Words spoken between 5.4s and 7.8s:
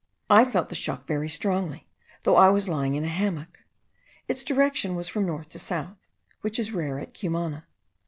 to south, which is rare at Cumana.